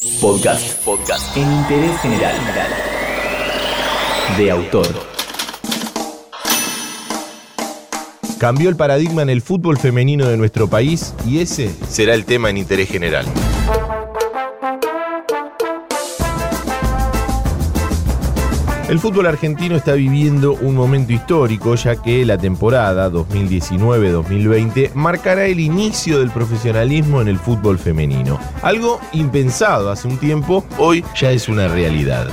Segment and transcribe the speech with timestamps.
[0.00, 0.82] Podcast.
[0.82, 1.36] Podcast.
[1.36, 2.34] En interés general.
[4.38, 4.86] De autor.
[8.38, 12.48] Cambió el paradigma en el fútbol femenino de nuestro país y ese será el tema
[12.48, 13.26] en interés general.
[18.90, 25.60] El fútbol argentino está viviendo un momento histórico ya que la temporada 2019-2020 marcará el
[25.60, 28.40] inicio del profesionalismo en el fútbol femenino.
[28.62, 32.26] Algo impensado hace un tiempo, hoy ya es una realidad.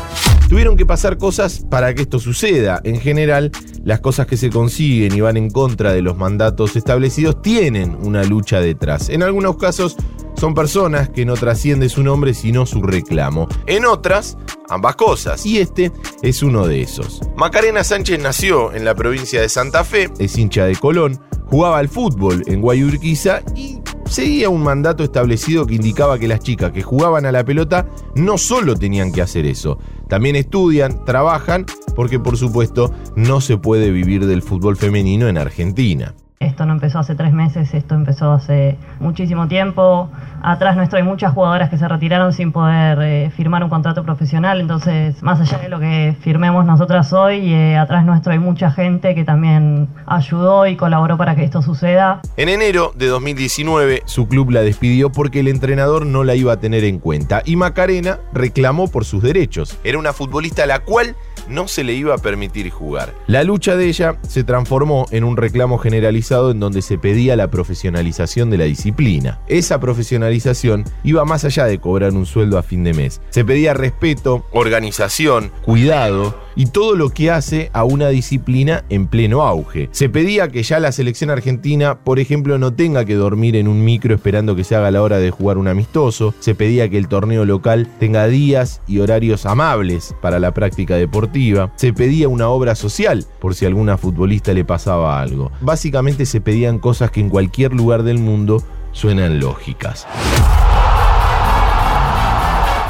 [0.47, 2.79] Tuvieron que pasar cosas para que esto suceda.
[2.85, 3.51] En general,
[3.83, 8.23] las cosas que se consiguen y van en contra de los mandatos establecidos tienen una
[8.23, 9.09] lucha detrás.
[9.09, 9.97] En algunos casos
[10.37, 13.47] son personas que no trasciende su nombre sino su reclamo.
[13.65, 14.37] En otras,
[14.69, 15.45] ambas cosas.
[15.45, 15.91] Y este
[16.21, 17.21] es uno de esos.
[17.35, 21.89] Macarena Sánchez nació en la provincia de Santa Fe, es hincha de Colón, jugaba al
[21.89, 23.79] fútbol en Guayurquiza y
[24.09, 28.37] seguía un mandato establecido que indicaba que las chicas que jugaban a la pelota no
[28.37, 34.25] solo tenían que hacer eso, también estudian, trabajan, porque por supuesto no se puede vivir
[34.25, 36.15] del fútbol femenino en Argentina.
[36.47, 40.09] Esto no empezó hace tres meses, esto empezó hace muchísimo tiempo.
[40.41, 44.61] Atrás nuestro hay muchas jugadoras que se retiraron sin poder eh, firmar un contrato profesional,
[44.61, 49.13] entonces más allá de lo que firmemos nosotras hoy, eh, atrás nuestro hay mucha gente
[49.13, 52.21] que también ayudó y colaboró para que esto suceda.
[52.37, 56.59] En enero de 2019 su club la despidió porque el entrenador no la iba a
[56.61, 59.77] tener en cuenta y Macarena reclamó por sus derechos.
[59.83, 61.17] Era una futbolista la cual
[61.49, 63.13] no se le iba a permitir jugar.
[63.27, 67.49] La lucha de ella se transformó en un reclamo generalizado en donde se pedía la
[67.49, 69.39] profesionalización de la disciplina.
[69.47, 73.21] Esa profesionalización iba más allá de cobrar un sueldo a fin de mes.
[73.29, 79.43] Se pedía respeto, organización, cuidado y todo lo que hace a una disciplina en pleno
[79.43, 79.87] auge.
[79.91, 83.85] Se pedía que ya la selección argentina, por ejemplo, no tenga que dormir en un
[83.85, 86.33] micro esperando que se haga la hora de jugar un amistoso.
[86.39, 91.71] Se pedía que el torneo local tenga días y horarios amables para la práctica deportiva.
[91.75, 95.51] Se pedía una obra social por si a alguna futbolista le pasaba algo.
[95.61, 100.07] Básicamente se pedían cosas que en cualquier lugar del mundo suenan lógicas.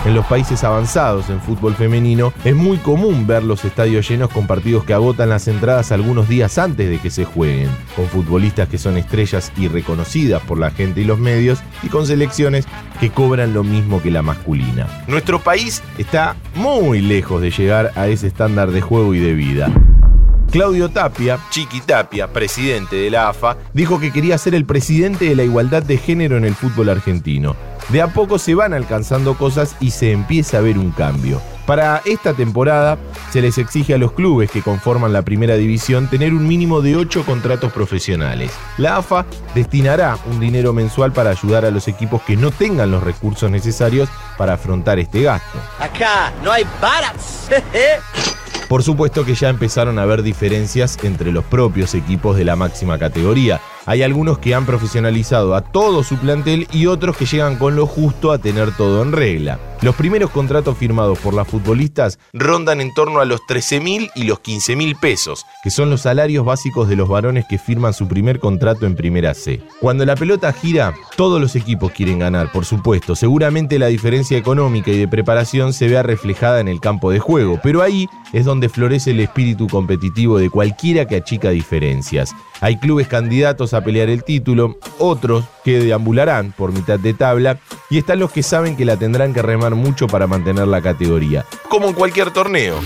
[0.08, 4.48] En los países avanzados en fútbol femenino es muy común ver los estadios llenos con
[4.48, 8.78] partidos que agotan las entradas algunos días antes de que se jueguen, con futbolistas que
[8.78, 12.66] son estrellas y reconocidas por la gente y los medios y con selecciones
[13.02, 14.88] que cobran lo mismo que la masculina.
[15.08, 19.70] Nuestro país está muy lejos de llegar a ese estándar de juego y de vida.
[20.52, 25.36] Claudio Tapia, Chiqui Tapia, presidente de la AFA, dijo que quería ser el presidente de
[25.36, 27.56] la igualdad de género en el fútbol argentino.
[27.90, 31.42] De a poco se van alcanzando cosas y se empieza a ver un cambio.
[31.66, 32.98] Para esta temporada
[33.30, 36.96] se les exige a los clubes que conforman la primera división tener un mínimo de
[36.96, 38.52] 8 contratos profesionales.
[38.78, 43.04] La AFA destinará un dinero mensual para ayudar a los equipos que no tengan los
[43.04, 45.60] recursos necesarios para afrontar este gasto.
[45.80, 47.50] Acá no hay baras.
[48.68, 53.00] Por supuesto que ya empezaron a haber diferencias entre los propios equipos de la máxima
[53.00, 53.62] categoría.
[53.86, 57.88] Hay algunos que han profesionalizado a todo su plantel y otros que llegan con lo
[57.88, 59.58] justo a tener todo en regla.
[59.82, 64.24] Los primeros contratos firmados por las futbolistas rondan en torno a los 13 mil y
[64.24, 68.10] los 15 mil pesos, que son los salarios básicos de los varones que firman su
[68.10, 69.62] primer contrato en Primera C.
[69.80, 73.16] Cuando la pelota gira, todos los equipos quieren ganar, por supuesto.
[73.16, 77.60] Seguramente la diferencia económica y de preparación se vea reflejada en el campo de juego,
[77.62, 82.34] pero ahí es donde florece el espíritu competitivo de cualquiera que achica diferencias.
[82.62, 87.98] Hay clubes candidatos a pelear el título, otros que deambularán por mitad de tabla y
[87.98, 91.88] están los que saben que la tendrán que remar mucho para mantener la categoría, como
[91.88, 92.80] en cualquier torneo.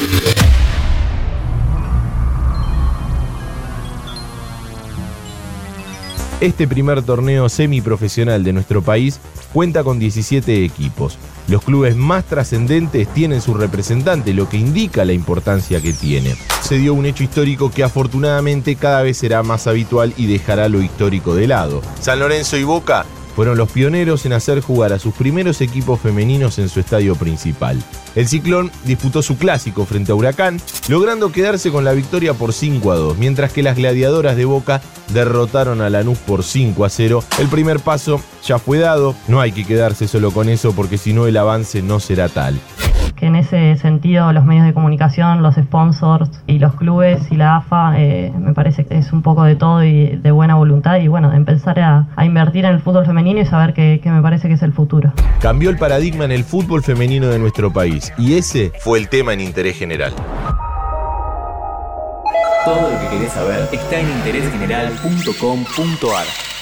[6.41, 9.19] Este primer torneo semiprofesional de nuestro país
[9.53, 11.19] cuenta con 17 equipos.
[11.47, 16.35] Los clubes más trascendentes tienen su representante, lo que indica la importancia que tiene.
[16.62, 20.81] Se dio un hecho histórico que afortunadamente cada vez será más habitual y dejará lo
[20.81, 21.84] histórico de lado.
[22.00, 23.06] San Lorenzo y Boca
[23.41, 27.82] fueron los pioneros en hacer jugar a sus primeros equipos femeninos en su estadio principal.
[28.14, 32.91] El Ciclón disputó su clásico frente a Huracán, logrando quedarse con la victoria por 5
[32.91, 34.79] a 2, mientras que las gladiadoras de Boca
[35.11, 37.23] derrotaron a Lanús por 5 a 0.
[37.40, 41.11] El primer paso ya fue dado, no hay que quedarse solo con eso porque si
[41.11, 42.61] no el avance no será tal
[43.22, 47.58] que en ese sentido los medios de comunicación, los sponsors y los clubes y la
[47.58, 51.08] AFA eh, me parece que es un poco de todo y de buena voluntad y
[51.08, 54.47] bueno, de empezar a, invertir en el fútbol femenino y saber que, que me parece
[54.47, 55.14] que es el futuro.
[55.40, 59.34] Cambió el paradigma en el fútbol femenino de nuestro país y ese fue el tema
[59.34, 60.14] en interés general.
[62.66, 66.60] Todo lo que querés saber está en interésgeneral.com.ar.